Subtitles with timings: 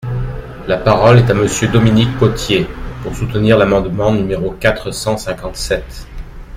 [0.67, 2.65] La parole est à Monsieur Dominique Potier,
[3.03, 6.07] pour soutenir l’amendement numéro quatre cent cinquante-sept.